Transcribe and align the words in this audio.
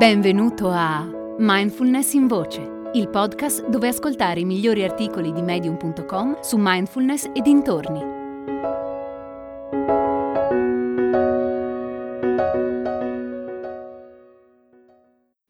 Benvenuto 0.00 0.70
a 0.70 1.06
Mindfulness 1.36 2.14
in 2.14 2.26
Voce, 2.26 2.90
il 2.94 3.10
podcast 3.10 3.68
dove 3.68 3.88
ascoltare 3.88 4.40
i 4.40 4.46
migliori 4.46 4.82
articoli 4.82 5.30
di 5.30 5.42
medium.com 5.42 6.40
su 6.40 6.56
mindfulness 6.58 7.24
e 7.34 7.42
dintorni. 7.42 8.00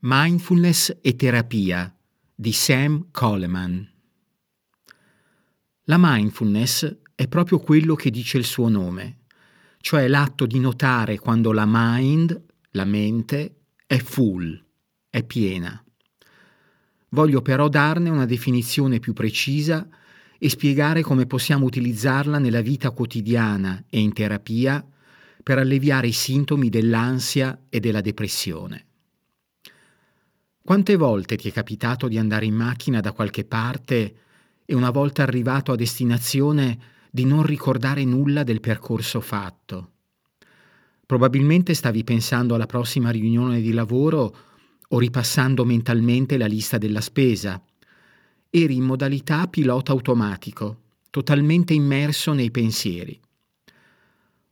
Mindfulness 0.01 0.99
e 1.01 1.15
terapia 1.15 1.97
di 2.35 2.51
Sam 2.51 3.07
Coleman. 3.13 3.89
La 5.85 5.97
mindfulness 5.97 7.03
è 7.15 7.29
proprio 7.29 7.61
quello 7.61 7.95
che 7.95 8.11
dice 8.11 8.37
il 8.37 8.45
suo 8.45 8.69
nome, 8.69 9.19
cioè 9.79 10.09
l'atto 10.09 10.45
di 10.45 10.59
notare 10.59 11.21
quando 11.21 11.53
la 11.53 11.67
mind, 11.69 12.47
la 12.73 12.85
mente, 12.85 13.55
è 13.91 13.99
full, 13.99 14.57
è 15.11 15.25
piena. 15.25 15.85
Voglio 17.09 17.43
però 17.43 17.69
darne 17.69 18.09
una 18.09 18.25
definizione 18.25 19.01
più 19.01 19.13
precisa 19.13 19.89
e 20.39 20.49
spiegare 20.49 21.03
come 21.03 21.27
possiamo 21.27 21.67
utilizzarla 21.67 22.39
nella 22.39 22.61
vita 22.61 22.93
quotidiana 22.93 23.83
e 23.91 23.99
in 23.99 24.13
terapia 24.13 24.87
per 25.43 25.59
alleviare 25.59 26.07
i 26.07 26.13
sintomi 26.13 26.69
dell'ansia 26.69 27.63
e 27.69 27.81
della 27.81 28.01
depressione. 28.01 28.87
Quante 30.63 30.95
volte 30.95 31.35
ti 31.35 31.49
è 31.49 31.53
capitato 31.53 32.07
di 32.07 32.17
andare 32.17 32.47
in 32.47 32.55
macchina 32.55 33.01
da 33.01 33.11
qualche 33.11 33.45
parte 33.45 34.15
e 34.67 34.73
una 34.77 34.91
volta 34.91 35.25
arrivato 35.25 35.73
a 35.73 35.77
destinazione 35.77 36.79
di 37.11 37.25
non 37.25 37.43
ricordare 37.43 38.05
nulla 38.05 38.45
del 38.45 38.61
percorso 38.61 39.21
fatto? 39.21 39.95
Probabilmente 41.11 41.75
stavi 41.75 42.05
pensando 42.05 42.55
alla 42.55 42.67
prossima 42.67 43.11
riunione 43.11 43.61
di 43.61 43.73
lavoro 43.73 44.37
o 44.91 44.99
ripassando 45.01 45.65
mentalmente 45.65 46.37
la 46.37 46.47
lista 46.47 46.79
della 46.79 47.01
spesa. 47.01 47.61
Eri 48.49 48.77
in 48.77 48.85
modalità 48.85 49.49
pilota 49.49 49.91
automatico, 49.91 50.83
totalmente 51.11 51.75
immerso 51.75 52.33
nei 52.33 52.53
pensieri. 52.53 53.21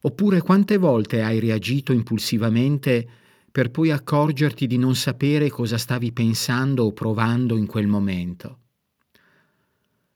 Oppure 0.00 0.41
quante 0.41 0.78
volte 0.78 1.23
hai 1.23 1.39
reagito 1.39 1.92
impulsivamente 1.92 3.09
per 3.53 3.70
poi 3.70 3.93
accorgerti 3.93 4.67
di 4.67 4.78
non 4.78 4.97
sapere 4.97 5.50
cosa 5.50 5.78
stavi 5.78 6.11
pensando 6.11 6.87
o 6.87 6.93
provando 6.93 7.56
in 7.56 7.67
quel 7.67 7.87
momento? 7.87 8.59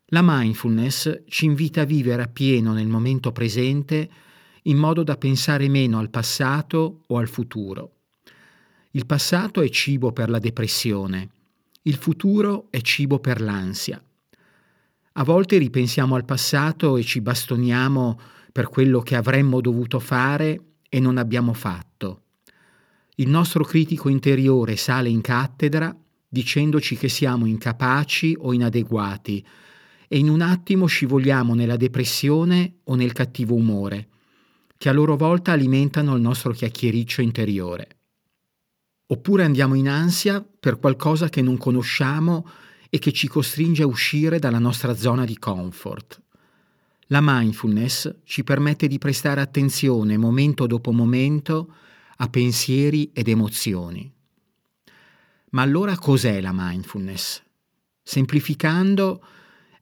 La 0.06 0.22
mindfulness 0.24 1.22
ci 1.28 1.44
invita 1.44 1.82
a 1.82 1.84
vivere 1.84 2.22
appieno 2.22 2.72
nel 2.72 2.88
momento 2.88 3.30
presente 3.30 4.10
in 4.62 4.76
modo 4.76 5.02
da 5.02 5.16
pensare 5.16 5.68
meno 5.68 5.98
al 5.98 6.10
passato 6.10 7.02
o 7.06 7.18
al 7.18 7.28
futuro. 7.28 7.90
Il 8.92 9.06
passato 9.06 9.60
è 9.62 9.68
cibo 9.70 10.12
per 10.12 10.28
la 10.28 10.38
depressione, 10.38 11.28
il 11.82 11.94
futuro 11.94 12.66
è 12.70 12.80
cibo 12.80 13.18
per 13.18 13.40
l'ansia. 13.40 14.02
A 15.14 15.24
volte 15.24 15.58
ripensiamo 15.58 16.14
al 16.14 16.24
passato 16.24 16.96
e 16.96 17.02
ci 17.02 17.20
bastoniamo 17.20 18.20
per 18.52 18.68
quello 18.68 19.00
che 19.00 19.16
avremmo 19.16 19.60
dovuto 19.60 19.98
fare 19.98 20.60
e 20.88 21.00
non 21.00 21.16
abbiamo 21.16 21.54
fatto. 21.54 22.20
Il 23.16 23.28
nostro 23.28 23.64
critico 23.64 24.08
interiore 24.08 24.76
sale 24.76 25.08
in 25.08 25.20
cattedra 25.20 25.94
dicendoci 26.28 26.96
che 26.96 27.08
siamo 27.08 27.46
incapaci 27.46 28.36
o 28.38 28.52
inadeguati 28.52 29.44
e 30.08 30.18
in 30.18 30.28
un 30.28 30.40
attimo 30.40 30.86
scivoliamo 30.86 31.54
nella 31.54 31.76
depressione 31.76 32.76
o 32.84 32.94
nel 32.94 33.12
cattivo 33.12 33.54
umore 33.54 34.08
che 34.82 34.88
a 34.88 34.92
loro 34.92 35.16
volta 35.16 35.52
alimentano 35.52 36.16
il 36.16 36.20
nostro 36.20 36.50
chiacchiericcio 36.50 37.20
interiore. 37.22 37.98
Oppure 39.06 39.44
andiamo 39.44 39.74
in 39.76 39.88
ansia 39.88 40.44
per 40.58 40.80
qualcosa 40.80 41.28
che 41.28 41.40
non 41.40 41.56
conosciamo 41.56 42.48
e 42.90 42.98
che 42.98 43.12
ci 43.12 43.28
costringe 43.28 43.84
a 43.84 43.86
uscire 43.86 44.40
dalla 44.40 44.58
nostra 44.58 44.96
zona 44.96 45.24
di 45.24 45.38
comfort. 45.38 46.20
La 47.06 47.20
mindfulness 47.22 48.12
ci 48.24 48.42
permette 48.42 48.88
di 48.88 48.98
prestare 48.98 49.40
attenzione 49.40 50.16
momento 50.16 50.66
dopo 50.66 50.90
momento 50.90 51.72
a 52.16 52.28
pensieri 52.28 53.12
ed 53.12 53.28
emozioni. 53.28 54.12
Ma 55.50 55.62
allora 55.62 55.96
cos'è 55.96 56.40
la 56.40 56.50
mindfulness? 56.52 57.40
Semplificando, 58.02 59.22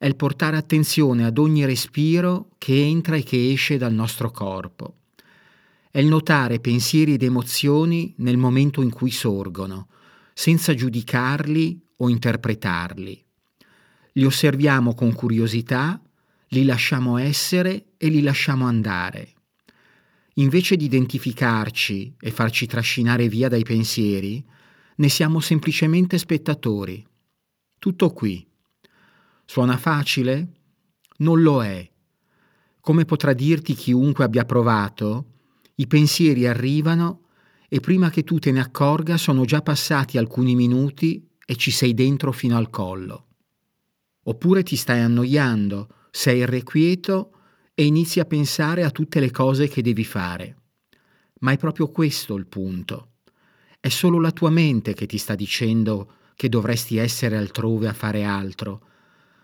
è 0.01 0.07
il 0.07 0.17
portare 0.17 0.57
attenzione 0.57 1.27
ad 1.27 1.37
ogni 1.37 1.67
respiro 1.67 2.53
che 2.57 2.83
entra 2.83 3.17
e 3.17 3.23
che 3.23 3.53
esce 3.53 3.77
dal 3.77 3.93
nostro 3.93 4.31
corpo. 4.31 5.00
È 5.93 5.99
il 5.99 6.07
notare 6.07 6.61
pensieri 6.61 7.15
ed 7.15 7.25
emozioni 7.25 8.15
nel 8.19 8.37
momento 8.37 8.81
in 8.81 8.91
cui 8.91 9.11
sorgono, 9.11 9.89
senza 10.33 10.73
giudicarli 10.73 11.85
o 11.97 12.09
interpretarli. 12.09 13.25
Li 14.13 14.25
osserviamo 14.25 14.95
con 14.95 15.13
curiosità, 15.13 16.01
li 16.51 16.65
lasciamo 16.65 17.17
essere 17.17 17.87
e 17.97 18.07
li 18.07 18.23
lasciamo 18.23 18.67
andare. 18.67 19.35
Invece 20.35 20.77
di 20.77 20.85
identificarci 20.85 22.15
e 22.21 22.31
farci 22.31 22.67
trascinare 22.67 23.29
via 23.29 23.49
dai 23.49 23.65
pensieri, 23.65 24.45
ne 24.95 25.09
siamo 25.09 25.41
semplicemente 25.41 26.19
spettatori. 26.19 27.05
Tutto 27.81 28.11
qui. 28.11 28.47
Suona 29.45 29.77
facile? 29.77 30.53
Non 31.19 31.43
lo 31.43 31.65
è. 31.65 31.91
Come 32.79 33.05
potrà 33.05 33.33
dirti 33.33 33.75
chiunque 33.75 34.25
abbia 34.25 34.45
provato, 34.45 35.25
i 35.77 35.87
pensieri 35.87 36.47
arrivano 36.47 37.27
e 37.69 37.81
prima 37.81 38.11
che 38.11 38.25
tu 38.25 38.39
te 38.39 38.51
ne 38.51 38.61
accorga 38.61 39.17
sono 39.17 39.45
già 39.45 39.63
passati 39.63 40.19
alcuni 40.19 40.55
minuti 40.55 41.29
e 41.45 41.57
ci 41.57 41.71
sei 41.71 41.95
dentro 41.95 42.33
fino 42.33 42.57
al 42.57 42.71
collo. 42.71 43.27
Oppure 44.25 44.63
ti 44.63 44.77
stai 44.77 45.01
annoiando, 45.01 45.89
sei 46.11 46.39
irrequieto 46.39 47.33
e 47.75 47.87
inizi 47.87 48.21
a 48.21 48.25
pensare 48.25 48.85
a 48.85 48.91
tutte 48.91 49.21
le 49.21 49.31
cose 49.31 49.69
che 49.69 49.83
devi 49.83 50.05
fare. 50.05 50.57
Ma 51.41 51.53
è 51.53 51.57
proprio 51.57 51.89
questo 51.89 52.35
il 52.35 52.47
punto. 52.47 53.13
È 53.81 53.89
solo 53.89 54.21
la 54.21 54.31
tua 54.31 54.51
mente 54.51 54.93
che 54.95 55.07
ti 55.07 55.17
sta 55.17 55.35
dicendo 55.35 56.13
che 56.35 56.49
dovresti 56.49 56.99
essere 56.99 57.37
altrove 57.37 57.89
a 57.89 57.93
fare 57.93 58.25
altro 58.25 58.89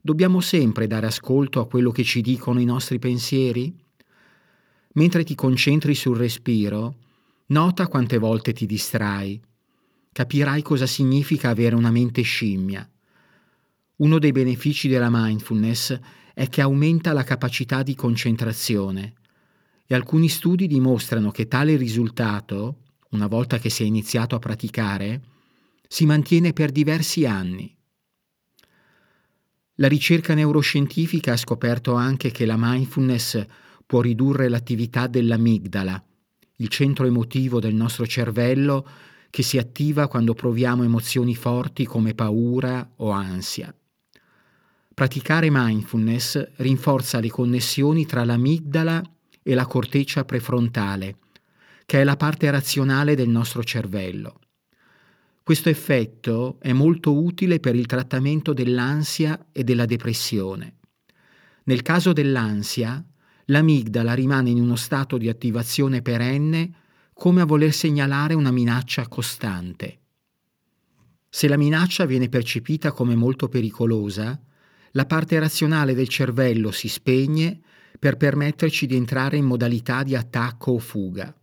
Dobbiamo 0.07 0.39
sempre 0.39 0.87
dare 0.87 1.07
ascolto 1.07 1.59
a 1.59 1.67
quello 1.67 1.91
che 1.91 2.05
ci 2.05 2.21
dicono 2.21 2.61
i 2.61 2.65
nostri 2.65 3.01
pensieri? 3.01 3.77
Mentre 4.97 5.25
ti 5.25 5.35
concentri 5.35 5.95
sul 5.95 6.17
respiro, 6.17 6.97
nota 7.49 7.87
quante 7.87 8.17
volte 8.17 8.53
ti 8.53 8.65
distrai. 8.65 9.41
Capirai 10.11 10.63
cosa 10.63 10.87
significa 10.87 11.51
avere 11.51 11.75
una 11.75 11.91
mente 11.91 12.23
scimmia. 12.23 12.89
Uno 13.97 14.19
dei 14.19 14.33
benefici 14.33 14.89
della 14.89 15.11
mindfulness 15.11 15.99
è 16.33 16.49
che 16.49 16.63
aumenta 16.63 17.13
la 17.13 17.25
capacità 17.25 17.83
di 17.83 17.95
concentrazione 17.95 19.15
e 19.87 19.95
alcuni 19.95 20.29
studi 20.29 20.67
dimostrano 20.67 21.31
che 21.31 21.47
tale 21.47 21.77
risultato, 21.77 22.81
una 23.11 23.27
volta 23.27 23.59
che 23.59 23.69
si 23.69 23.83
è 23.83 23.87
iniziato 23.87 24.35
a 24.35 24.39
praticare, 24.39 25.23
si 25.87 26.07
mantiene 26.07 26.55
per 26.55 26.73
diversi 26.73 27.27
anni. 27.27 27.75
La 29.75 29.89
ricerca 29.89 30.33
neuroscientifica 30.33 31.33
ha 31.33 31.37
scoperto 31.37 31.93
anche 31.93 32.31
che 32.31 32.47
la 32.47 32.57
mindfulness 32.59 33.45
può 33.87 34.01
ridurre 34.01 34.49
l'attività 34.49 35.07
dell'amigdala, 35.07 36.05
il 36.57 36.69
centro 36.69 37.07
emotivo 37.07 37.61
del 37.61 37.75
nostro 37.75 38.07
cervello 38.07 38.87
che 39.31 39.43
si 39.43 39.59
attiva 39.59 40.09
quando 40.09 40.35
proviamo 40.35 40.83
emozioni 40.83 41.35
forti 41.35 41.85
come 41.85 42.15
paura 42.15 42.93
o 42.97 43.11
ansia. 43.11 43.75
Praticare 44.93 45.49
mindfulness 45.51 46.53
rinforza 46.57 47.21
le 47.21 47.29
connessioni 47.29 48.07
tra 48.07 48.25
l'amigdala 48.25 49.03
e 49.43 49.55
la 49.55 49.67
corteccia 49.67 50.25
prefrontale, 50.25 51.19
che 51.85 52.01
è 52.01 52.05
la 52.05 52.17
parte 52.17 52.51
razionale 52.51 53.15
del 53.15 53.29
nostro 53.29 53.63
cervello. 53.63 54.41
Questo 55.43 55.69
effetto 55.69 56.57
è 56.61 56.73
molto 56.73 57.23
utile 57.23 57.61
per 57.61 57.77
il 57.77 57.87
trattamento 57.87 58.53
dell'ansia 58.53 59.47
e 59.53 59.63
della 59.63 59.85
depressione. 59.85 60.79
Nel 61.65 61.83
caso 61.83 62.13
dell'ansia, 62.13 63.05
l'amigdala 63.47 64.15
rimane 64.15 64.51
in 64.51 64.61
uno 64.61 64.77
stato 64.77 65.19
di 65.19 65.29
attivazione 65.29 66.03
perenne 66.03 66.73
come 67.13 67.41
a 67.41 67.45
voler 67.47 67.73
segnalare 67.73 68.35
una 68.35 68.51
minaccia 68.51 69.09
costante. 69.09 69.99
Se 71.29 71.49
la 71.49 71.57
minaccia 71.57 72.05
viene 72.07 72.29
percepita 72.29 72.93
come 72.93 73.15
molto 73.15 73.49
pericolosa, 73.49 74.41
la 74.93 75.07
parte 75.07 75.39
razionale 75.39 75.95
del 75.95 76.09
cervello 76.09 76.71
si 76.71 76.89
spegne 76.89 77.61
per 77.99 78.17
permetterci 78.17 78.87
di 78.87 78.97
entrare 78.97 79.37
in 79.37 79.45
modalità 79.45 80.03
di 80.03 80.15
attacco 80.15 80.73
o 80.73 80.79
fuga. 80.79 81.35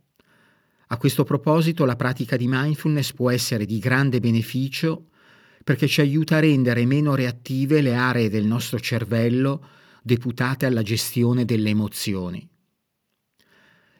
A 0.88 0.96
questo 0.96 1.24
proposito 1.24 1.84
la 1.84 1.96
pratica 1.96 2.36
di 2.36 2.46
mindfulness 2.48 3.12
può 3.12 3.30
essere 3.30 3.64
di 3.64 3.78
grande 3.78 4.20
beneficio 4.20 5.08
perché 5.62 5.88
ci 5.88 6.00
aiuta 6.00 6.36
a 6.36 6.40
rendere 6.40 6.84
meno 6.84 7.14
reattive 7.14 7.80
le 7.80 7.94
aree 7.94 8.28
del 8.28 8.44
nostro 8.44 8.78
cervello 8.78 9.66
deputate 10.06 10.66
alla 10.66 10.82
gestione 10.82 11.46
delle 11.46 11.70
emozioni. 11.70 12.46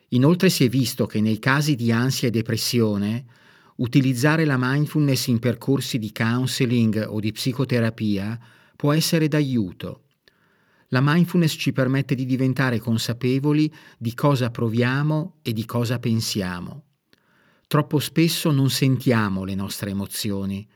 Inoltre 0.09 0.51
si 0.51 0.65
è 0.65 0.69
visto 0.69 1.07
che 1.07 1.23
nei 1.23 1.39
casi 1.39 1.77
di 1.77 1.91
ansia 1.91 2.29
e 2.29 2.31
depressione 2.31 3.25
utilizzare 3.77 4.45
la 4.45 4.57
mindfulness 4.59 5.29
in 5.29 5.39
percorsi 5.39 5.99
di 5.99 6.13
counseling 6.13 7.07
o 7.09 7.21
di 7.21 7.33
psicoterapia 7.33 8.39
può 8.77 8.93
essere 8.93 9.29
d'aiuto. 9.29 10.03
La 10.89 11.01
mindfulness 11.03 11.57
ci 11.57 11.73
permette 11.73 12.15
di 12.15 12.27
diventare 12.27 12.79
consapevoli 12.81 13.73
di 13.97 14.13
cosa 14.13 14.51
proviamo 14.51 15.37
e 15.41 15.55
di 15.55 15.65
cosa 15.65 15.99
pensiamo. 15.99 16.85
Troppo 17.67 17.99
spesso 17.99 18.51
non 18.51 18.69
sentiamo 18.69 19.45
le 19.45 19.55
nostre 19.55 19.89
emozioni, 19.89 20.69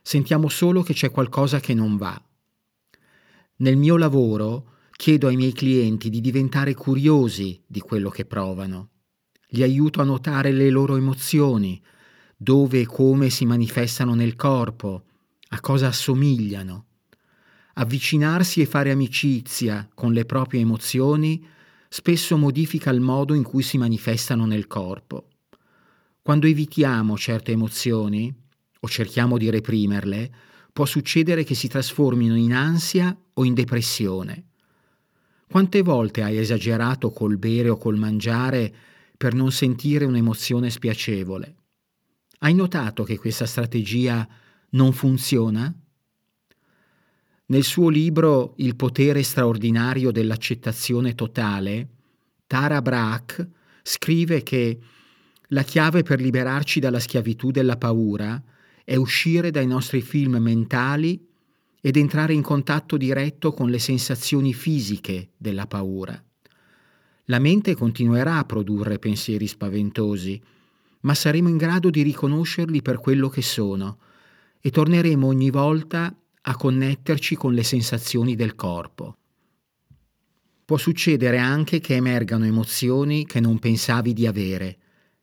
sentiamo 0.00 0.48
solo 0.48 0.82
che 0.82 0.94
c'è 0.94 1.10
qualcosa 1.10 1.60
che 1.60 1.74
non 1.74 1.98
va. 1.98 2.20
Nel 3.60 3.76
mio 3.76 3.98
lavoro 3.98 4.76
chiedo 4.92 5.26
ai 5.26 5.36
miei 5.36 5.52
clienti 5.52 6.08
di 6.08 6.22
diventare 6.22 6.72
curiosi 6.72 7.62
di 7.66 7.80
quello 7.80 8.08
che 8.08 8.24
provano. 8.24 8.88
Li 9.48 9.62
aiuto 9.62 10.00
a 10.00 10.04
notare 10.04 10.50
le 10.50 10.70
loro 10.70 10.96
emozioni, 10.96 11.78
dove 12.34 12.80
e 12.80 12.86
come 12.86 13.28
si 13.28 13.44
manifestano 13.44 14.14
nel 14.14 14.34
corpo, 14.34 15.04
a 15.48 15.60
cosa 15.60 15.88
assomigliano. 15.88 16.86
Avvicinarsi 17.74 18.62
e 18.62 18.66
fare 18.66 18.92
amicizia 18.92 19.86
con 19.92 20.14
le 20.14 20.24
proprie 20.24 20.62
emozioni 20.62 21.44
spesso 21.86 22.38
modifica 22.38 22.88
il 22.90 23.00
modo 23.00 23.34
in 23.34 23.42
cui 23.42 23.62
si 23.62 23.76
manifestano 23.76 24.46
nel 24.46 24.66
corpo. 24.68 25.28
Quando 26.22 26.46
evitiamo 26.46 27.14
certe 27.18 27.52
emozioni 27.52 28.34
o 28.80 28.88
cerchiamo 28.88 29.36
di 29.36 29.50
reprimerle, 29.50 30.32
può 30.80 30.88
succedere 30.88 31.44
che 31.44 31.54
si 31.54 31.68
trasformino 31.68 32.34
in 32.34 32.54
ansia 32.54 33.14
o 33.34 33.44
in 33.44 33.52
depressione. 33.52 34.46
Quante 35.46 35.82
volte 35.82 36.22
hai 36.22 36.38
esagerato 36.38 37.10
col 37.10 37.36
bere 37.36 37.68
o 37.68 37.76
col 37.76 37.98
mangiare 37.98 38.72
per 39.14 39.34
non 39.34 39.52
sentire 39.52 40.06
un'emozione 40.06 40.70
spiacevole? 40.70 41.54
Hai 42.38 42.54
notato 42.54 43.04
che 43.04 43.18
questa 43.18 43.44
strategia 43.44 44.26
non 44.70 44.94
funziona? 44.94 45.70
Nel 47.44 47.64
suo 47.64 47.90
libro 47.90 48.54
Il 48.56 48.74
potere 48.74 49.22
straordinario 49.22 50.10
dell'accettazione 50.10 51.14
totale, 51.14 51.88
Tara 52.46 52.80
Brach 52.80 53.46
scrive 53.82 54.42
che 54.42 54.78
la 55.48 55.62
chiave 55.62 56.02
per 56.02 56.22
liberarci 56.22 56.80
dalla 56.80 57.00
schiavitù 57.00 57.50
della 57.50 57.76
paura 57.76 58.42
è 58.84 58.96
uscire 58.96 59.50
dai 59.50 59.66
nostri 59.66 60.00
film 60.00 60.36
mentali 60.36 61.26
ed 61.80 61.96
entrare 61.96 62.34
in 62.34 62.42
contatto 62.42 62.96
diretto 62.96 63.52
con 63.52 63.70
le 63.70 63.78
sensazioni 63.78 64.52
fisiche 64.52 65.30
della 65.36 65.66
paura. 65.66 66.22
La 67.24 67.38
mente 67.38 67.74
continuerà 67.74 68.38
a 68.38 68.44
produrre 68.44 68.98
pensieri 68.98 69.46
spaventosi, 69.46 70.40
ma 71.02 71.14
saremo 71.14 71.48
in 71.48 71.56
grado 71.56 71.88
di 71.88 72.02
riconoscerli 72.02 72.82
per 72.82 72.98
quello 72.98 73.28
che 73.28 73.42
sono 73.42 73.98
e 74.60 74.70
torneremo 74.70 75.26
ogni 75.26 75.50
volta 75.50 76.14
a 76.42 76.56
connetterci 76.56 77.36
con 77.36 77.54
le 77.54 77.62
sensazioni 77.62 78.34
del 78.34 78.54
corpo. 78.54 79.16
Può 80.64 80.76
succedere 80.76 81.38
anche 81.38 81.80
che 81.80 81.94
emergano 81.94 82.44
emozioni 82.44 83.26
che 83.26 83.40
non 83.40 83.58
pensavi 83.58 84.12
di 84.12 84.26
avere, 84.26 84.78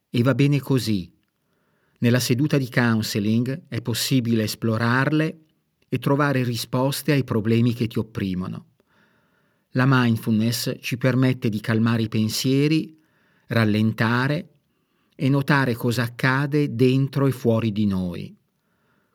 e 0.09 0.23
va 0.23 0.33
bene 0.33 0.59
così. 0.59 1.11
Nella 1.99 2.19
seduta 2.19 2.57
di 2.57 2.69
counseling 2.69 3.63
è 3.67 3.81
possibile 3.81 4.43
esplorarle 4.43 5.39
e 5.89 5.99
trovare 5.99 6.43
risposte 6.43 7.11
ai 7.11 7.23
problemi 7.23 7.73
che 7.73 7.87
ti 7.87 7.97
opprimono. 7.97 8.65
La 9.71 9.85
mindfulness 9.87 10.75
ci 10.79 10.97
permette 10.97 11.49
di 11.49 11.59
calmare 11.59 12.03
i 12.03 12.09
pensieri, 12.09 12.99
rallentare 13.47 14.49
e 15.15 15.29
notare 15.29 15.73
cosa 15.73 16.03
accade 16.03 16.75
dentro 16.75 17.25
e 17.25 17.31
fuori 17.31 17.71
di 17.71 17.85
noi. 17.85 18.35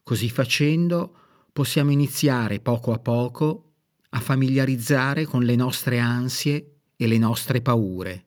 Così 0.03 0.29
facendo 0.29 1.17
possiamo 1.53 1.93
iniziare 1.93 2.59
poco 2.59 2.93
a 2.93 2.99
poco 2.99 3.73
a 4.11 4.21
familiarizzare 4.21 5.25
con 5.25 5.43
le 5.45 5.55
nostre 5.55 5.99
ansie 5.99 6.81
e 6.97 7.07
le 7.07 7.19
nostre 7.19 7.63
paure. 7.63 8.27